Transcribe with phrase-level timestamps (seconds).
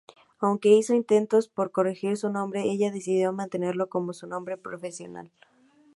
[0.39, 5.31] Aunque hizo intentos por corregir su nombre, ella decidió mantenerlo como su nombre profesional.